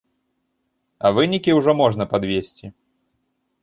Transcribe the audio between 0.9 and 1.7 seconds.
А вынікі